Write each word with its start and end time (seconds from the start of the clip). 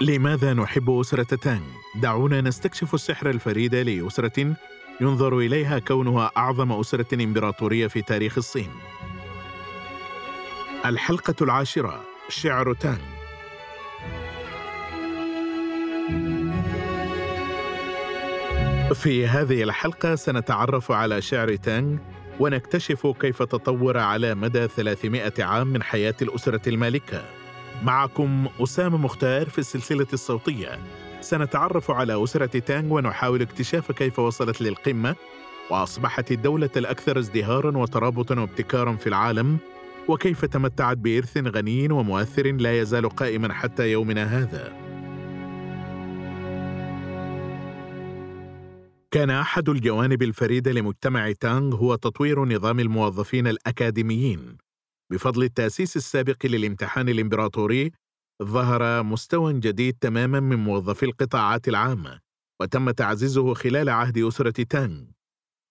لماذا 0.00 0.54
نحب 0.54 0.90
أسرة 0.90 1.22
تانغ؟ 1.36 1.60
دعونا 1.94 2.40
نستكشف 2.40 2.94
السحر 2.94 3.30
الفريد 3.30 3.74
لأسرة 3.74 4.56
ينظر 5.00 5.38
إليها 5.38 5.78
كونها 5.78 6.30
أعظم 6.36 6.72
أسرة 6.72 7.24
إمبراطورية 7.24 7.86
في 7.86 8.02
تاريخ 8.02 8.38
الصين. 8.38 8.70
الحلقة 10.86 11.34
العاشرة 11.42 12.04
شعر 12.28 12.74
تانغ 12.74 13.20
في 18.94 19.26
هذه 19.26 19.62
الحلقة 19.62 20.14
سنتعرف 20.14 20.92
على 20.92 21.22
شعر 21.22 21.56
تانغ 21.56 21.98
ونكتشف 22.40 23.06
كيف 23.06 23.42
تطور 23.42 23.98
على 23.98 24.34
مدى 24.34 24.68
300 24.68 25.32
عام 25.38 25.66
من 25.66 25.82
حياة 25.82 26.14
الأسرة 26.22 26.68
المالكة. 26.68 27.24
معكم 27.82 28.48
أسامة 28.60 28.96
مختار 28.96 29.48
في 29.48 29.58
السلسلة 29.58 30.06
الصوتية. 30.12 30.78
سنتعرف 31.20 31.90
على 31.90 32.24
أسرة 32.24 32.58
تانغ 32.58 32.94
ونحاول 32.94 33.42
اكتشاف 33.42 33.92
كيف 33.92 34.18
وصلت 34.18 34.60
للقمة 34.60 35.16
وأصبحت 35.70 36.32
الدولة 36.32 36.70
الأكثر 36.76 37.18
ازدهارا 37.18 37.78
وترابطا 37.78 38.40
وابتكارا 38.40 38.96
في 38.96 39.06
العالم 39.06 39.58
وكيف 40.08 40.44
تمتعت 40.44 40.96
بإرث 40.96 41.36
غني 41.36 41.92
ومؤثر 41.92 42.52
لا 42.52 42.80
يزال 42.80 43.08
قائما 43.08 43.52
حتى 43.52 43.92
يومنا 43.92 44.24
هذا. 44.24 44.79
كان 49.14 49.30
أحد 49.30 49.68
الجوانب 49.68 50.22
الفريدة 50.22 50.72
لمجتمع 50.72 51.32
تانغ 51.32 51.76
هو 51.76 51.94
تطوير 51.94 52.44
نظام 52.44 52.80
الموظفين 52.80 53.46
الأكاديميين. 53.46 54.56
بفضل 55.12 55.42
التأسيس 55.42 55.96
السابق 55.96 56.46
للامتحان 56.46 57.08
الإمبراطوري، 57.08 57.90
ظهر 58.42 59.02
مستوى 59.02 59.60
جديد 59.60 59.96
تماما 60.00 60.40
من 60.40 60.56
موظفي 60.56 61.02
القطاعات 61.06 61.68
العامة، 61.68 62.20
وتم 62.60 62.90
تعزيزه 62.90 63.54
خلال 63.54 63.88
عهد 63.88 64.18
أسرة 64.18 64.62
تانغ. 64.62 65.04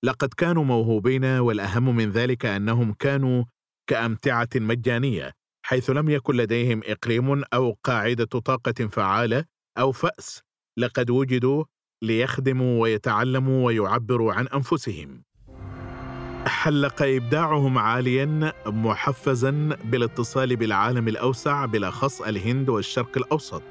لقد 0.06 0.34
كانوا 0.34 0.64
موهوبين 0.64 1.26
والأهم 1.26 1.96
من 1.96 2.12
ذلك 2.12 2.46
أنهم 2.46 2.94
كانوا 2.94 3.44
كأمتعة 3.90 4.50
مجانية، 4.56 5.32
حيث 5.66 5.90
لم 5.90 6.10
يكن 6.10 6.36
لديهم 6.36 6.82
إقليم 6.86 7.44
أو 7.54 7.78
قاعدة 7.84 8.26
طاقة 8.26 8.88
فعالة 8.88 9.46
أو 9.78 9.92
فأس، 9.92 10.42
لقد 10.78 11.10
وجدوا 11.10 11.66
ليخدموا 12.02 12.82
ويتعلموا 12.82 13.66
ويعبروا 13.66 14.34
عن 14.34 14.48
أنفسهم. 14.48 15.22
حلق 16.46 17.02
ابداعهم 17.02 17.78
عاليا 17.78 18.54
محفزا 18.66 19.78
بالاتصال 19.84 20.56
بالعالم 20.56 21.08
الأوسع 21.08 21.66
بالأخص 21.66 22.22
الهند 22.22 22.70
والشرق 22.70 23.18
الأوسط. 23.18 23.62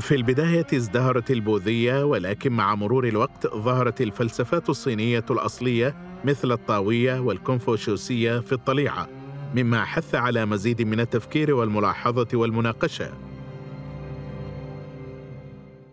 في 0.00 0.14
البداية 0.14 0.66
ازدهرت 0.74 1.30
البوذية 1.30 2.04
ولكن 2.04 2.52
مع 2.52 2.74
مرور 2.74 3.08
الوقت 3.08 3.46
ظهرت 3.46 4.00
الفلسفات 4.00 4.68
الصينية 4.68 5.24
الأصلية 5.30 5.94
مثل 6.24 6.52
الطاوية 6.52 7.20
والكونفوشيوسية 7.20 8.40
في 8.40 8.52
الطليعة 8.52 9.08
مما 9.54 9.84
حث 9.84 10.14
على 10.14 10.46
مزيد 10.46 10.82
من 10.82 11.00
التفكير 11.00 11.54
والملاحظة 11.54 12.28
والمناقشة. 12.34 13.25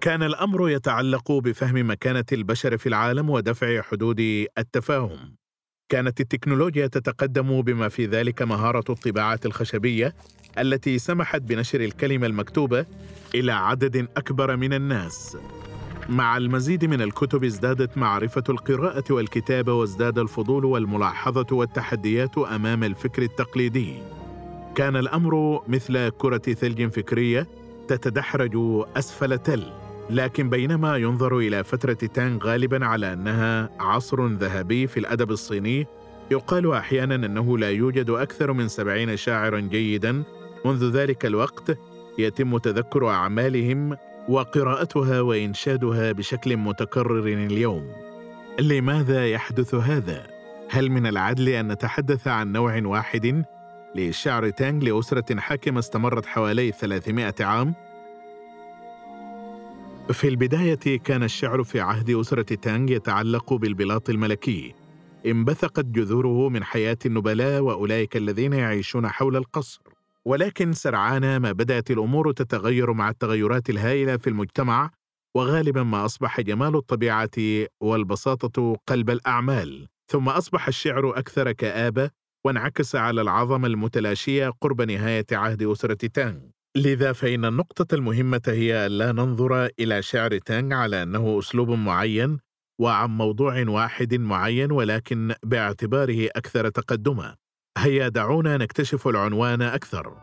كان 0.04 0.24
الأمر 0.24 0.70
يتعلق 0.70 1.32
بفهم 1.32 1.90
مكانة 1.90 2.26
البشر 2.32 2.78
في 2.78 2.90
العالم 2.90 3.30
ودفع 3.30 3.82
حدود 3.82 4.20
التفاهم. 4.58 5.36
كانت 5.90 6.22
التكنولوجيا 6.22 6.88
تتقدم 6.88 7.62
بما 7.62 7.90
في 7.90 8.06
ذلك 8.06 8.42
مهارة 8.42 8.84
الطباعة 8.92 9.40
الخشبية 9.46 10.16
التي 10.60 11.00
سمحت 11.00 11.42
بنشر 11.42 11.82
الكلمة 11.82 12.28
المكتوبة 12.28 12.86
إلى 13.36 13.52
عدد 13.52 14.08
أكبر 14.18 14.56
من 14.56 14.74
الناس. 14.74 15.38
مع 16.10 16.38
المزيد 16.38 16.86
من 16.86 17.02
الكتب 17.02 17.44
ازدادت 17.44 17.98
معرفة 17.98 18.44
القراءة 18.50 19.14
والكتابة 19.14 19.74
وازداد 19.74 20.20
الفضول 20.20 20.66
والملاحظة 20.66 21.48
والتحديات 21.52 22.38
أمام 22.38 22.84
الفكر 22.84 23.22
التقليدي. 23.22 23.96
كان 24.76 24.96
الأمر 24.96 25.64
مثل 25.68 26.10
كرة 26.10 26.38
ثلج 26.38 26.88
فكرية 26.94 27.48
تتدحرج 27.88 28.52
أسفل 28.96 29.38
تل. 29.38 29.83
لكن 30.10 30.50
بينما 30.50 30.98
ينظر 30.98 31.38
إلى 31.38 31.64
فترة 31.64 31.94
تانغ 31.94 32.46
غالبا 32.46 32.86
على 32.86 33.14
أنها 33.14 33.70
عصر 33.80 34.28
ذهبي 34.28 34.88
في 34.88 35.00
الأدب 35.00 35.32
الصيني 35.32 35.88
يقال 36.32 36.74
أحيانا 36.74 37.16
أنه 37.16 37.58
لا 37.58 37.70
يوجد 37.70 38.10
أكثر 38.10 38.54
من 38.54 38.68
سبعين 38.68 39.18
شاعرا 39.18 39.60
جيدا 39.60 40.24
منذ 40.66 40.92
ذلك 40.92 41.26
الوقت 41.26 41.78
يتم 42.18 42.58
تذكر 42.58 43.10
أعمالهم 43.10 43.98
وقراءتها 44.30 45.22
وإنشادها 45.22 46.12
بشكل 46.12 46.58
متكرر 46.58 47.24
اليوم 47.28 47.92
لماذا 48.60 49.28
يحدث 49.28 49.76
هذا؟ 49.76 50.28
هل 50.70 50.90
من 50.90 51.08
العدل 51.08 51.50
أن 51.50 51.72
نتحدث 51.72 52.28
عن 52.28 52.52
نوع 52.52 52.82
واحد 52.86 53.46
لشعر 53.96 54.50
تانغ 54.50 54.84
لأسرة 54.84 55.40
حاكمة 55.40 55.80
استمرت 55.80 56.26
حوالي 56.26 56.72
300 56.72 57.34
عام؟ 57.40 57.74
في 60.12 60.28
البداية 60.28 61.00
كان 61.00 61.24
الشعر 61.24 61.64
في 61.64 61.80
عهد 61.80 62.10
أسرة 62.10 62.56
تانغ 62.56 62.92
يتعلق 62.92 63.54
بالبلاط 63.54 64.10
الملكي. 64.10 64.74
انبثقت 65.26 65.86
جذوره 65.86 66.50
من 66.50 66.64
حياة 66.64 66.98
النبلاء 67.06 67.62
وأولئك 67.62 68.18
الذين 68.18 68.54
يعيشون 68.54 69.08
حول 69.08 69.36
القصر. 69.36 69.82
ولكن 70.26 70.74
سرعان 70.74 71.38
ما 71.38 71.52
بدأت 71.52 71.92
الأمور 71.92 72.32
تتغير 72.32 72.94
مع 72.94 73.10
التغيرات 73.10 73.70
الهائلة 73.70 74.18
في 74.18 74.28
المجتمع 74.28 74.92
وغالبا 75.36 75.84
ما 75.84 76.06
أصبح 76.06 76.42
جمال 76.42 76.76
الطبيعة 76.76 77.66
والبساطة 77.82 78.76
قلب 78.88 79.10
الأعمال. 79.10 79.88
ثم 80.08 80.30
أصبح 80.30 80.68
الشعر 80.68 81.18
أكثر 81.18 81.52
كآبة 81.52 82.10
وانعكس 82.46 82.96
على 82.96 83.22
العظمة 83.22 83.68
المتلاشية 83.68 84.50
قرب 84.62 84.82
نهاية 84.82 85.26
عهد 85.32 85.64
أسرة 85.64 85.94
تانغ. 85.94 86.40
لذا 86.78 87.14
فإن 87.14 87.46
النقطة 87.46 87.96
المهمة 87.96 88.42
هي 88.48 88.86
ألا 88.86 89.12
ننظر 89.12 89.70
إلى 89.80 90.02
شعر 90.02 90.38
تانغ 90.38 90.76
على 90.76 91.04
أنه 91.04 91.40
أسلوب 91.40 91.70
معين 91.70 92.40
وعن 92.82 93.10
موضوع 93.10 93.64
واحد 93.68 94.14
معين 94.14 94.72
ولكن 94.72 95.34
باعتباره 95.44 96.30
أكثر 96.36 96.70
تقدما. 96.70 97.36
هيا 97.78 98.08
دعونا 98.08 98.58
نكتشف 98.58 99.08
العنوان 99.08 99.62
أكثر. 99.62 100.18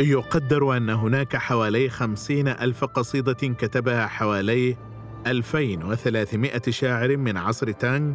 يقدر 0.00 0.76
أن 0.76 0.90
هناك 0.90 1.36
حوالي 1.36 1.88
خمسين 1.88 2.48
ألف 2.48 2.84
قصيدة 2.84 3.32
كتبها 3.32 4.06
حوالي 4.06 4.76
2300 5.26 6.60
شاعر 6.70 7.16
من 7.16 7.36
عصر 7.36 7.70
تانغ 7.72 8.14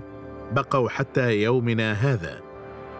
بقوا 0.52 0.90
حتى 0.90 1.42
يومنا 1.44 1.94
هذا. 1.94 2.49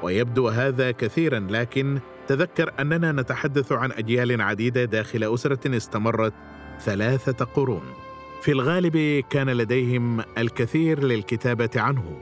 ويبدو 0.04 0.48
هذا 0.48 0.92
كثيرا 0.92 1.48
لكن 1.50 2.00
تذكر 2.28 2.72
أننا 2.80 3.12
نتحدث 3.12 3.72
عن 3.72 3.92
أجيال 3.92 4.42
عديدة 4.42 4.86
داخل 4.86 5.34
أسرة 5.34 5.78
استمرت 5.78 6.34
ثلاثة 6.80 7.46
قرون. 7.46 7.82
في 8.42 8.52
الغالب 8.52 9.24
كان 9.30 9.50
لديهم 9.50 10.22
الكثير 10.38 11.04
للكتابة 11.04 11.70
عنه. 11.76 12.18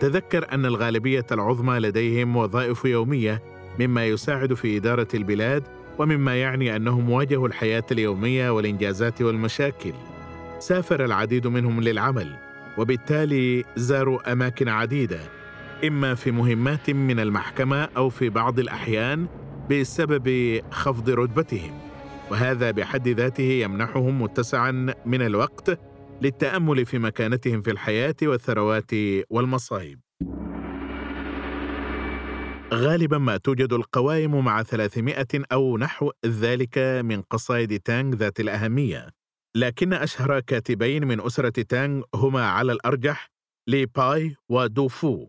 تذكر 0.00 0.52
أن 0.52 0.66
الغالبية 0.66 1.26
العظمى 1.32 1.78
لديهم 1.78 2.36
وظائف 2.36 2.84
يومية 2.84 3.42
مما 3.80 4.06
يساعد 4.06 4.54
في 4.54 4.76
إدارة 4.76 5.08
البلاد 5.14 5.62
ومما 5.98 6.36
يعني 6.40 6.76
أنهم 6.76 7.10
واجهوا 7.10 7.48
الحياة 7.48 7.84
اليومية 7.92 8.50
والإنجازات 8.50 9.22
والمشاكل. 9.22 9.92
سافر 10.58 11.04
العديد 11.04 11.46
منهم 11.46 11.80
للعمل 11.80 12.36
وبالتالي 12.78 13.64
زاروا 13.76 14.32
أماكن 14.32 14.68
عديدة. 14.68 15.37
إما 15.84 16.14
في 16.14 16.30
مهمات 16.30 16.90
من 16.90 17.20
المحكمة 17.20 17.88
أو 17.96 18.08
في 18.08 18.28
بعض 18.28 18.58
الأحيان 18.58 19.26
بسبب 19.70 20.60
خفض 20.70 21.10
رتبتهم 21.10 21.78
وهذا 22.30 22.70
بحد 22.70 23.08
ذاته 23.08 23.42
يمنحهم 23.42 24.22
متسعا 24.22 24.94
من 25.06 25.22
الوقت 25.22 25.78
للتأمل 26.22 26.86
في 26.86 26.98
مكانتهم 26.98 27.62
في 27.62 27.70
الحياة 27.70 28.14
والثروات 28.22 28.90
والمصائب 29.30 30.00
غالبا 32.74 33.18
ما 33.18 33.36
توجد 33.36 33.72
القوائم 33.72 34.44
مع 34.44 34.62
300 34.62 35.26
أو 35.52 35.78
نحو 35.78 36.10
ذلك 36.26 36.78
من 36.78 37.22
قصائد 37.22 37.80
تانغ 37.80 38.14
ذات 38.14 38.40
الأهمية 38.40 39.08
لكن 39.56 39.92
أشهر 39.92 40.40
كاتبين 40.40 41.06
من 41.06 41.20
أسرة 41.20 41.62
تانغ 41.62 42.02
هما 42.14 42.46
على 42.48 42.72
الأرجح 42.72 43.30
لي 43.68 43.86
باي 43.86 44.36
ودوفو. 44.48 45.28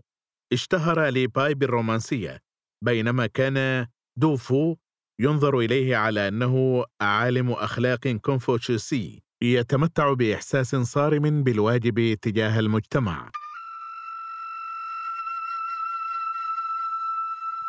اشتهر 0.53 1.05
لي 1.05 1.27
باي 1.27 1.53
بالرومانسية 1.53 2.39
بينما 2.85 3.27
كان 3.27 3.87
دوفو 4.17 4.75
ينظر 5.21 5.59
إليه 5.59 5.95
على 5.97 6.27
أنه 6.27 6.85
عالم 7.01 7.51
أخلاق 7.51 8.07
كونفوشيوسي 8.07 9.23
يتمتع 9.43 10.13
بإحساس 10.13 10.75
صارم 10.75 11.43
بالواجب 11.43 12.13
تجاه 12.13 12.59
المجتمع. 12.59 13.31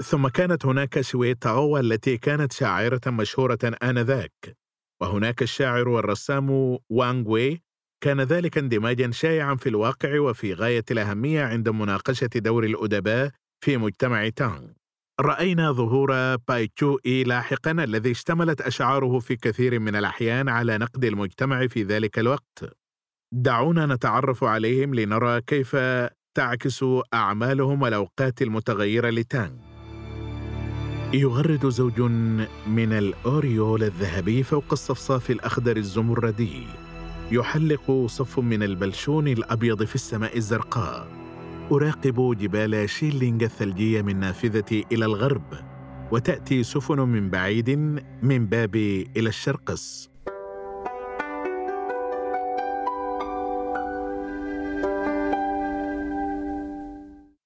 ثم 0.04 0.28
كانت 0.28 0.66
هناك 0.66 1.00
شويتاو 1.00 1.78
التي 1.78 2.16
كانت 2.18 2.52
شاعرة 2.52 3.00
مشهورة 3.06 3.58
آنذاك 3.82 4.56
وهناك 5.00 5.42
الشاعر 5.42 5.88
والرسام 5.88 6.78
وانغ 6.90 7.28
وي 7.30 7.62
كان 8.00 8.20
ذلك 8.20 8.58
اندماجا 8.58 9.10
شائعا 9.10 9.54
في 9.54 9.68
الواقع 9.68 10.20
وفي 10.20 10.54
غاية 10.54 10.84
الأهمية 10.90 11.44
عند 11.44 11.68
مناقشة 11.68 12.30
دور 12.36 12.64
الأدباء 12.64 13.30
في 13.64 13.76
مجتمع 13.76 14.28
تانغ. 14.28 14.66
رأينا 15.20 15.72
ظهور 15.72 16.36
بايتشو 16.36 16.98
إي 17.06 17.24
لاحقا 17.24 17.70
الذي 17.70 18.10
اشتملت 18.10 18.60
أشعاره 18.60 19.18
في 19.18 19.36
كثير 19.36 19.78
من 19.78 19.96
الأحيان 19.96 20.48
على 20.48 20.78
نقد 20.78 21.04
المجتمع 21.04 21.66
في 21.66 21.82
ذلك 21.82 22.18
الوقت. 22.18 22.76
دعونا 23.34 23.86
نتعرف 23.86 24.44
عليهم 24.44 24.94
لنرى 24.94 25.40
كيف 25.40 25.76
تعكس 26.36 26.84
أعمالهم 27.14 27.84
الأوقات 27.84 28.42
المتغيرة 28.42 29.10
لتانغ. 29.10 29.56
يغرد 31.14 31.68
زوج 31.68 32.00
من 32.66 32.92
الأوريول 32.92 33.82
الذهبي 33.82 34.42
فوق 34.42 34.64
الصفصاف 34.72 35.30
الأخضر 35.30 35.76
الزمردي. 35.76 36.66
يحلق 37.32 38.06
صف 38.06 38.38
من 38.38 38.62
البلشون 38.62 39.28
الأبيض 39.28 39.84
في 39.84 39.94
السماء 39.94 40.36
الزرقاء. 40.36 41.08
أراقب 41.72 42.36
جبال 42.38 42.90
شيلينغ 42.90 43.44
الثلجية 43.44 44.02
من 44.02 44.20
نافذتي 44.20 44.86
إلى 44.92 45.04
الغرب 45.04 45.54
وتأتي 46.12 46.62
سفن 46.62 47.00
من 47.00 47.30
بعيد 47.30 47.70
من 48.22 48.46
بابي 48.46 49.10
إلى 49.16 49.28
الشرقس. 49.28 50.10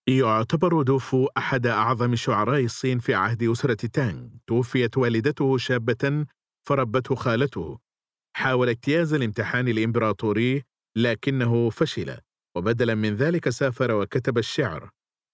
يعتبر 0.08 0.82
دوفو 0.82 1.26
أحد 1.38 1.66
أعظم 1.66 2.14
شعراء 2.14 2.64
الصين 2.64 2.98
في 2.98 3.14
عهد 3.14 3.42
أسرة 3.42 3.86
تانغ. 3.86 4.26
توفيت 4.46 4.98
والدته 4.98 5.58
شابة 5.58 6.26
فربته 6.68 7.14
خالته. 7.14 7.83
حاول 8.36 8.68
اجتياز 8.68 9.14
الامتحان 9.14 9.68
الإمبراطوري 9.68 10.62
لكنه 10.96 11.70
فشل 11.70 12.18
وبدلا 12.56 12.94
من 12.94 13.14
ذلك 13.14 13.48
سافر 13.48 13.92
وكتب 13.92 14.38
الشعر. 14.38 14.90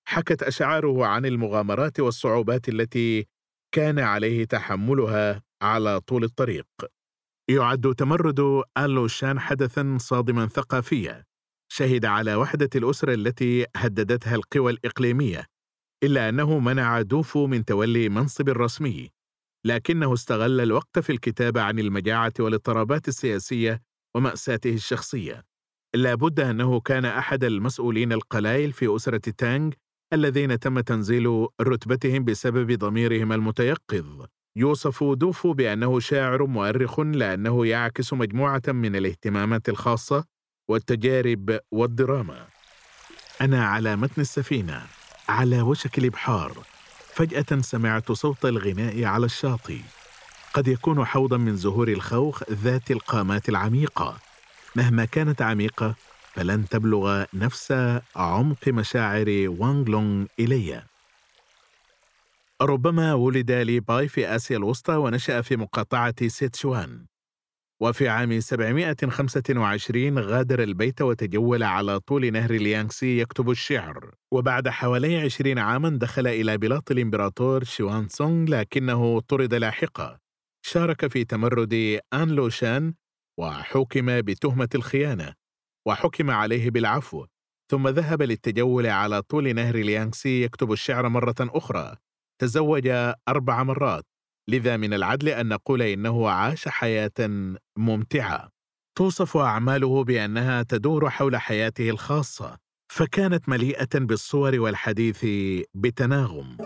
حكت 0.08 0.43
أشعاره 0.43 1.06
عن 1.06 1.26
المغامرات 1.26 2.00
والصعوبات 2.00 2.69
التي 2.69 3.26
كان 3.75 3.99
عليه 3.99 4.44
تحملها 4.44 5.43
على 5.62 6.00
طول 6.00 6.25
الطريق. 6.25 6.67
يعد 7.50 7.94
تمرد 7.94 8.62
آلوشان 8.79 9.41
حدثا 9.41 9.97
صادما 10.00 10.47
ثقافيا. 10.47 11.25
شهد 11.73 12.05
على 12.05 12.35
وحدة 12.35 12.70
الأسرة 12.75 13.14
التي 13.14 13.67
هددتها 13.76 14.35
القوى 14.35 14.73
الإقليمية 14.73 15.47
إلا 16.02 16.29
أنه 16.29 16.58
منع 16.58 17.02
دوفو 17.02 17.47
من 17.47 17.64
تولي 17.64 18.08
منصب 18.08 18.49
رسمي. 18.49 19.11
لكنه 19.67 20.15
استغل 20.15 20.61
الوقت 20.61 20.99
في 20.99 21.11
الكتابة 21.12 21.62
عن 21.62 21.79
المجاعة 21.79 22.33
والاضطرابات 22.39 23.09
السياسية 23.09 23.83
ومأساته 24.15 24.75
الشخصية. 24.75 25.45
لا 25.95 26.15
بد 26.15 26.41
أنه 26.41 26.81
كان 26.81 27.05
أحد 27.05 27.45
المسؤولين 27.45 28.12
القلائل 28.12 28.73
في 28.73 28.97
أسرة 28.97 29.33
تانغ 29.39 29.73
الذين 30.12 30.59
تم 30.59 30.81
تنزيل 30.81 31.47
رتبتهم 31.61 32.25
بسبب 32.25 32.73
ضميرهم 32.79 33.33
المتيقظ. 33.33 34.27
يوصف 34.57 35.05
دوفو 35.05 35.53
بأنه 35.53 36.01
شاعر 36.01 36.47
مؤرخ 36.47 37.01
لأنه 37.01 37.67
يعكس 37.67 38.12
مجموعة 38.12 38.62
من 38.69 38.97
الاهتمامات 38.97 39.69
الخاصة 39.69 40.25
والتجارب 40.71 41.59
والدراما. 41.71 42.47
أنا 43.41 43.65
على 43.67 43.97
متن 43.97 44.21
السفينة 44.21 44.83
على 45.29 45.62
وشك 45.62 45.99
الإبحار. 45.99 46.69
فجأة 47.20 47.61
سمعت 47.61 48.12
صوت 48.12 48.44
الغناء 48.44 49.05
على 49.05 49.26
الشاطئ. 49.26 49.78
قد 50.55 50.69
يكون 50.69 51.05
حوضا 51.05 51.37
من 51.37 51.56
زهور 51.56 51.88
الخوخ 51.88 52.43
ذات 52.50 52.90
القامات 52.90 53.49
العميقة. 53.49 54.19
مهما 54.76 55.05
كانت 55.05 55.43
عميقة 55.43 55.94
فلن 56.34 56.69
تبلغ 56.69 57.25
نفس 57.34 57.75
عمق 58.17 58.69
مشاعر 58.69 59.26
وانغ 59.28 59.88
لونغ 59.88 60.26
إلي 60.38 60.82
ربما 62.62 63.14
ولد 63.14 63.52
لي 63.52 63.81
باي 63.81 64.08
في 64.08 64.37
آسيا 64.37 64.56
الوسطى 64.56 64.94
ونشأ 64.94 65.40
في 65.40 65.56
مقاطعة 65.56 66.28
سيتشوان. 66.28 67.10
وفي 67.82 68.09
عام 68.09 68.41
725 68.41 70.19
غادر 70.19 70.62
البيت 70.62 71.03
وتجول 71.03 71.62
على 71.62 72.00
طول 72.00 72.32
نهر 72.32 72.50
اليانغسي 72.50 73.19
يكتب 73.21 73.50
الشعر. 73.50 74.15
وبعد 74.32 74.69
حوالي 74.69 75.17
20 75.17 75.59
عاما 75.59 75.88
دخل 75.88 76.27
إلى 76.27 76.59
بلاط 76.59 76.91
الإمبراطور 76.91 77.65
شوان 77.65 78.09
سونغ 78.09 78.50
لكنه 78.50 79.21
طرد 79.21 79.55
لاحقا. 79.55 80.19
شارك 80.67 81.06
في 81.06 81.25
تمرد 81.25 82.00
آن 82.15 82.29
لوشان 82.29 82.94
وحكم 83.38 84.21
بتهمة 84.21 84.69
الخيانة 84.75 85.35
وحكم 85.88 86.31
عليه 86.31 86.71
بالعفو. 86.71 87.26
ثم 87.71 87.88
ذهب 87.88 88.23
للتجول 88.23 88.87
على 88.87 89.23
طول 89.23 89.55
نهر 89.55 89.75
اليانغسي 89.75 90.43
يكتب 90.43 90.73
الشعر 90.73 91.09
مرة 91.09 91.35
أخرى. 91.41 91.97
تزوج 92.41 92.88
أربع 93.29 93.62
مرات. 93.62 94.05
لذا 94.50 94.76
من 94.76 94.94
العدل 94.94 95.29
أن 95.29 95.49
نقول 95.49 95.82
إنه 95.82 96.29
عاش 96.29 96.69
حياة 96.69 97.12
ممتعة. 97.76 98.49
توصف 98.99 99.37
أعماله 99.37 100.05
بأنها 100.05 100.62
تدور 100.62 101.11
حول 101.11 101.37
حياته 101.37 101.91
الخاصة 101.91 102.56
فكانت 102.93 103.49
مليئة 103.49 103.88
بالصور 103.94 104.61
والحديث 104.61 105.26
بتناغم. 105.75 106.56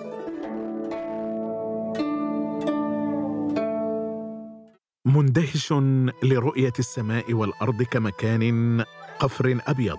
مندهش 5.06 5.72
لرؤية 6.22 6.72
السماء 6.78 7.32
والأرض 7.32 7.82
كمكان 7.82 8.84
قفر 9.20 9.58
أبيض. 9.66 9.98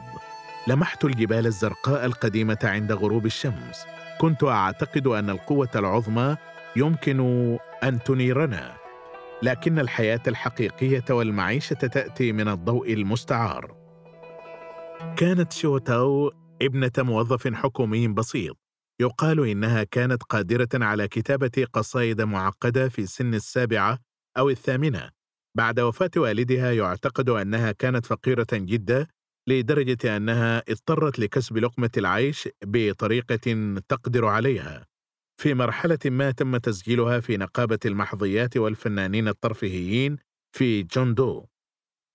لمحت 0.68 1.06
الجبال 1.06 1.46
الزرقاء 1.46 2.06
القديمة 2.06 2.60
عند 2.64 2.92
غروب 2.92 3.26
الشمس. 3.26 3.86
كنت 4.22 4.44
أعتقد 4.44 5.08
أن 5.08 5.30
القوة 5.30 5.70
العظمى 5.76 6.38
يمكن 6.76 7.20
أن 7.84 8.04
تنيرنا 8.04 8.78
لكن 9.44 9.80
الحياة 9.80 10.22
الحقيقية 10.28 11.06
والمعيشة 11.10 11.74
تأتي 11.74 12.32
من 12.32 12.48
الضوء 12.48 12.94
المستعار. 12.94 13.76
كانت 15.18 15.54
شوتاو 15.54 16.32
ابنة 16.62 16.92
موظف 16.98 17.48
حكومي 17.48 18.08
بسيط 18.08 18.58
يقال 19.02 19.50
إنها 19.50 19.84
كانت 19.84 20.24
قادرة 20.24 20.70
على 20.74 21.08
كتابة 21.08 21.66
قصائد 21.74 22.22
معقدة 22.22 22.90
في 22.90 23.06
سن 23.06 23.34
السابعة 23.34 24.00
أو 24.38 24.50
الثامنة. 24.50 25.10
بعد 25.58 25.80
وفاة 25.80 26.12
والدها 26.18 26.72
يعتقد 26.72 27.30
أنها 27.30 27.72
كانت 27.72 28.06
فقيرة 28.06 28.48
جدا 28.54 29.08
لدرجة 29.48 30.18
أنها 30.18 30.64
اضطرت 30.70 31.20
لكسب 31.20 31.58
لقمة 31.58 31.90
العيش 31.98 32.50
بطريقة 32.64 33.80
تقدر 33.90 34.26
عليها. 34.26 34.86
في 35.42 35.54
مرحلة 35.54 36.00
ما 36.06 36.32
تم 36.32 36.58
تسجيلها 36.58 37.20
في 37.20 37.38
نقابة 37.38 37.80
المحظيات 37.86 38.58
والفنانين 38.58 39.28
الترفيهيين 39.28 40.18
في 40.56 40.84
جوندو 40.84 41.46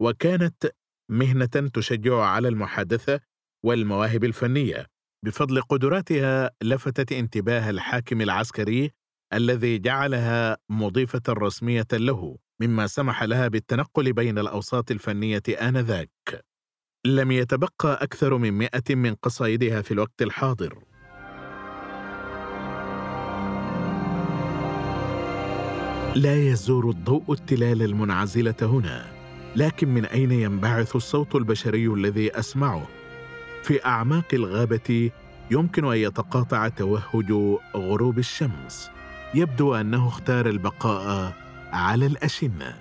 وكانت 0.02 0.72
مهنة 1.10 1.70
تشجع 1.74 2.16
على 2.16 2.48
المحادثة 2.48 3.20
والمواهب 3.64 4.24
الفنية. 4.24 4.86
بفضل 5.24 5.62
قدراتها 5.62 6.50
لفتت 6.62 7.12
انتباه 7.12 7.70
الحاكم 7.70 8.20
العسكري 8.20 8.90
الذي 9.32 9.78
جعلها 9.78 10.56
مضيفة 10.68 11.22
رسمية 11.28 11.86
له 11.92 12.38
مما 12.60 12.86
سمح 12.86 13.22
لها 13.22 13.48
بالتنقل 13.48 14.12
بين 14.12 14.38
الأوساط 14.38 14.90
الفنية 14.90 15.42
آنذاك. 15.60 16.10
لم 17.06 17.30
يتبقى 17.32 17.98
أكثر 18.02 18.36
من 18.38 18.52
مئة 18.52 18.94
من 18.94 19.14
قصائدها 19.14 19.82
في 19.82 19.90
الوقت 19.94 20.22
الحاضر. 20.22 20.84
لا 26.16 26.36
يزور 26.36 26.90
الضوء 26.90 27.32
التلال 27.32 27.82
المنعزلة 27.82 28.54
هنا 28.62 29.06
لكن 29.56 29.88
من 29.88 30.04
أين 30.04 30.32
ينبعث 30.32 30.96
الصوت 30.96 31.34
البشري 31.34 31.86
الذي 31.86 32.38
أسمعه؟ 32.38 32.88
في 33.62 33.84
أعماق 33.84 34.24
الغابة 34.32 35.10
يمكن 35.50 35.84
أن 35.84 35.96
يتقاطع 35.96 36.68
توهج 36.68 37.32
غروب 37.76 38.18
الشمس. 38.18 38.90
يبدو 39.34 39.74
أنه 39.74 40.08
اختار 40.08 40.48
البقاء 40.48 41.32
على 41.72 42.06
الأشنة. 42.06 42.74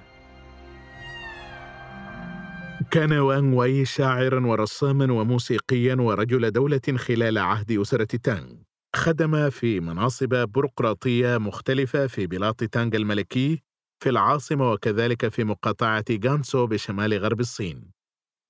كان 2.91 3.13
وان 3.13 3.53
واي 3.53 3.85
شاعرا 3.85 4.47
ورساما 4.47 5.13
وموسيقيا 5.13 5.95
ورجل 5.95 6.51
دولة 6.51 6.81
خلال 6.97 7.37
عهد 7.37 7.71
أسرة 7.71 8.17
تانغ. 8.23 8.68
خدم 8.95 9.49
في 9.49 9.79
مناصب 9.79 10.35
بيروقراطية 10.35 11.37
مختلفة 11.37 12.07
في 12.07 12.27
بلاط 12.27 12.63
تانغ 12.63 12.95
الملكي 12.95 13.63
في 14.03 14.09
العاصمة 14.09 14.71
وكذلك 14.71 15.27
في 15.27 15.43
مقاطعة 15.43 16.05
غانسو 16.25 16.67
بشمال 16.67 17.13
غرب 17.13 17.39
الصين. 17.39 17.91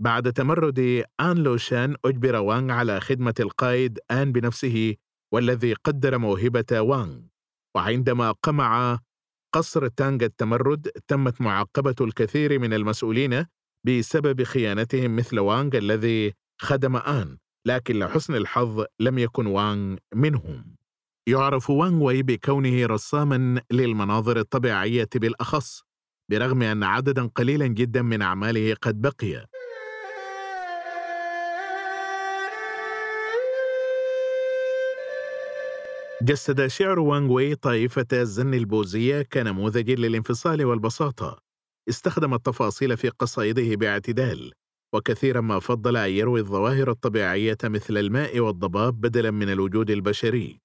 بعد 0.02 0.34
تمرد 0.34 1.04
آن 1.20 1.38
لوشان 1.38 1.96
أجبر 2.06 2.36
وانغ 2.36 2.74
على 2.74 3.00
خدمة 3.00 3.34
القائد 3.40 4.00
آن 4.12 4.32
بنفسه 4.32 4.96
والذي 5.34 5.74
قدر 5.74 6.18
موهبة 6.18 6.82
وانغ 6.82 7.20
وعندما 7.76 8.32
قمع 8.32 9.00
قصر 9.56 9.88
تانغ 9.88 10.24
التمرد 10.24 10.88
تمت 11.08 11.42
معاقبة 11.42 11.96
الكثير 12.02 12.60
من 12.60 12.74
المسؤولين 12.74 13.46
بسبب 13.88 14.44
خيانتهم 14.44 15.16
مثل 15.16 15.40
وانغ 15.40 15.78
الذي 15.78 16.34
خدم 16.62 16.96
آن 16.96 17.38
لكن 17.70 18.00
لحسن 18.00 18.36
الحظ 18.36 18.86
لم 19.00 19.20
يكن 19.20 19.46
وانغ 19.48 19.98
منهم. 20.16 20.76
يعرف 21.28 21.70
وانغ 21.70 22.04
وي 22.04 22.24
بكونه 22.24 22.86
رساما 22.86 23.62
للمناظر 23.72 24.40
الطبيعية 24.40 25.10
بالأخص 25.16 25.84
برغم 26.32 26.62
أن 26.62 26.84
عددا 26.84 27.28
قليلا 27.28 27.68
جدا 27.68 28.02
من 28.02 28.22
أعماله 28.22 28.74
قد 28.82 29.02
بقي. 29.02 29.46
جسد 36.22 36.68
شعر 36.68 37.00
وانغ 37.00 37.32
وي 37.32 37.56
طائفة 37.56 38.08
الزن 38.14 38.54
البوذية 38.54 39.22
كنموذج 39.22 39.92
للانفصال 39.92 40.66
والبساطة. 40.66 41.40
استخدم 41.90 42.34
التفاصيل 42.34 42.98
في 42.98 43.10
قصائده 43.10 43.76
باعتدال. 43.76 44.54
وكثيرا 44.94 45.42
ما 45.42 45.60
فضل 45.60 45.98
أن 45.98 46.10
يروي 46.12 46.40
الظواهر 46.40 46.92
الطبيعية 46.92 47.58
مثل 47.64 47.98
الماء 47.98 48.40
والضباب 48.40 49.02
بدلا 49.02 49.32
من 49.32 49.50
الوجود 49.50 49.90
البشري. 49.90 50.60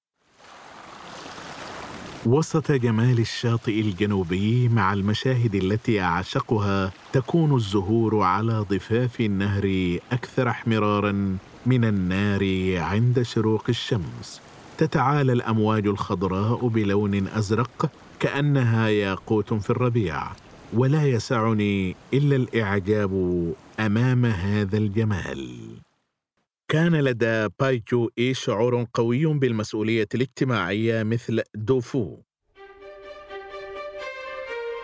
وسط 2.26 2.72
جمال 2.72 3.18
الشاطئ 3.18 3.80
الجنوبي 3.80 4.68
مع 4.68 4.92
المشاهد 4.92 5.54
التي 5.54 6.00
أعشقها 6.00 6.92
تكون 7.12 7.54
الزهور 7.54 8.22
على 8.22 8.64
ضفاف 8.70 9.20
النهر 9.20 9.98
أكثر 10.12 10.48
احمرارا 10.48 11.36
من 11.66 11.84
النار 11.84 12.42
عند 12.78 13.22
شروق 13.22 13.64
الشمس. 13.68 14.40
تتعالى 14.78 15.32
الأمواج 15.32 15.86
الخضراء 15.86 16.68
بلون 16.68 17.28
أزرق 17.28 17.90
كأنها 18.20 18.88
ياقوت 18.88 19.54
في 19.54 19.70
الربيع. 19.70 20.22
ولا 20.74 21.06
يسعني 21.06 21.96
إلا 22.14 22.36
الإعجاب 22.36 23.12
أمام 23.80 24.26
هذا 24.26 24.78
الجمال. 24.78 25.68
كان 26.68 26.94
لدى 26.96 27.48
بايجو 27.60 28.10
إي 28.18 28.34
شعور 28.34 28.86
قوي 28.94 29.26
بالمسؤولية 29.26 30.08
الاجتماعية 30.14 31.02
مثل 31.02 31.42
دوفو. 31.54 32.16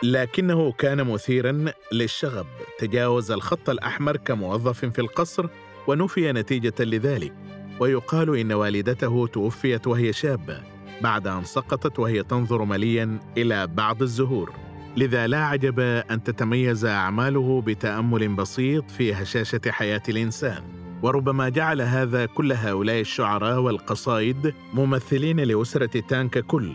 لكنه 0.03 0.73
كان 0.73 1.07
مثيرا 1.07 1.65
للشغب. 1.93 2.47
تجاوز 2.79 3.31
الخط 3.31 3.71
الأحمر 3.71 4.17
كموظف 4.17 4.85
في 4.85 4.99
القصر 4.99 5.47
ونفي 5.87 6.33
نتيجة 6.33 6.75
لذلك 6.81 7.35
ويقال 7.81 8.39
إن 8.39 8.53
والدته 8.53 9.27
توفيت 9.27 9.87
وهي 9.87 10.13
شابة 10.13 10.63
بعد 11.01 11.27
أن 11.27 11.45
سقطت 11.45 11.99
وهي 11.99 12.23
تنظر 12.23 12.65
مليا 12.65 13.19
إلى 13.37 13.67
بعض 13.67 14.03
الزهور. 14.03 14.70
لذا 14.97 15.27
لا 15.27 15.45
عجب 15.45 15.81
أن 15.81 16.23
تتميز 16.23 16.85
أعماله 16.85 17.63
بتأمل 17.67 18.29
بسيط 18.29 18.91
في 18.91 19.15
هشاشة 19.15 19.61
حياة 19.69 20.03
الإنسان. 20.09 20.63
وربما 21.03 21.49
جعل 21.49 21.81
هذا 21.81 22.27
كل 22.27 22.53
هؤلاء 22.53 23.01
الشعراء 23.01 23.59
والقصائد 23.59 24.55
ممثلين 24.75 25.41
لأسرة 25.41 26.01
تان 26.01 26.29
ككل 26.29 26.73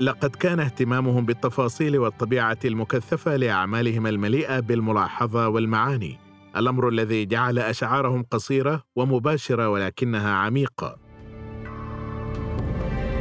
لقد 0.00 0.30
كان 0.30 0.60
اهتمامهم 0.60 1.26
بالتفاصيل 1.26 1.98
والطبيعة 1.98 2.58
المكثفة 2.64 3.36
لأعمالهم 3.36 4.06
المليئة 4.06 4.60
بالملاحظة 4.60 5.48
والمعاني. 5.48 6.18
الأمر 6.56 6.88
الذي 6.88 7.26
جعل 7.26 7.58
أشعارهم 7.58 8.22
قصيرة 8.30 8.82
ومباشرة 8.96 9.68
ولكنها 9.68 10.34
عميقة. 10.34 11.03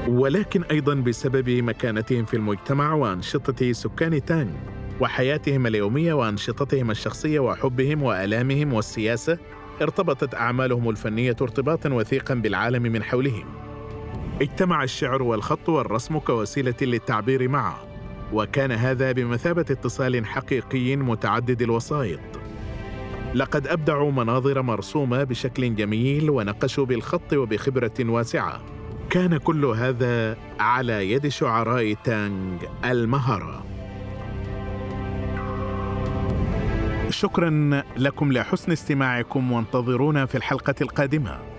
ولكن 0.08 0.64
أيضا 0.64 0.94
بسبب 0.94 1.50
مكانتهم 1.50 2.26
في 2.26 2.34
المجتمع 2.34 2.94
وأنشطة 2.94 3.72
سكان 3.72 4.26
تانغ 4.26 4.52
وحياتهم 5.00 5.68
اليومية 5.68 6.14
وأنشطتهم 6.14 6.92
الشخصية 6.92 7.40
وحبهم 7.40 8.04
وآلامهم 8.04 8.74
والسياسة 8.74 9.38
ارتبطت 9.82 10.36
أعمالهم 10.36 10.90
الفنية 10.90 11.36
ارتباطا 11.42 11.90
وثيقا 11.90 12.34
بالعالم 12.34 12.84
من 12.84 13.04
حولهم. 13.04 13.46
اجتمع 14.42 14.84
الشعر 14.84 15.24
والخط 15.24 15.70
والرسم 15.70 16.20
كوسيلة 16.20 16.76
للتعبير 16.82 17.48
معه 17.48 17.88
وكان 18.34 18.72
هذا 18.72 19.12
بمثابة 19.12 19.66
اتصال 19.70 20.26
حقيقي 20.26 20.96
متعدد 20.96 21.62
الوسائط. 21.62 22.20
لقد 23.36 23.68
أبدعوا 23.68 24.12
مناظر 24.12 24.62
مرسومة 24.62 25.24
بشكل 25.24 25.76
جميل 25.76 26.30
ونقشوا 26.30 26.86
بالخط 26.86 27.34
وبخبرة 27.34 27.94
واسعة. 28.00 28.62
كان 29.14 29.38
كل 29.38 29.66
هذا 29.66 30.38
على 30.60 31.12
يد 31.12 31.28
شعراء 31.28 31.94
تانغ 31.94 32.64
المهارة. 32.86 33.66
شكرا 37.10 37.84
لكم 37.98 38.32
لحسن 38.32 38.72
استماعكم 38.72 39.52
وانتظرونا 39.52 40.26
في 40.26 40.36
الحلقة 40.36 40.76
القادمة. 40.82 41.53